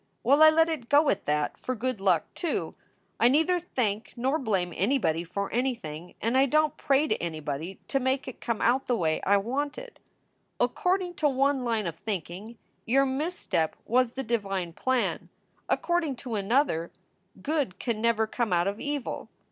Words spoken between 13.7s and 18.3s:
was the divine plan. According to another, good can never